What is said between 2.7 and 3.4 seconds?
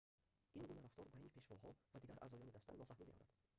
нофаҳмӣ меорад